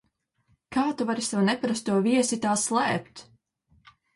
Kā 0.75 0.85
tu 1.01 1.07
vari 1.09 1.25
savu 1.27 1.45
neparasto 1.51 1.99
viesi 2.09 2.41
tā 2.47 2.57
slēpt? 2.65 3.25